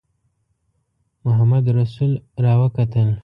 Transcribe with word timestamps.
محمدرسول 1.25 2.11
را 2.43 2.53
وکتل. 2.61 3.09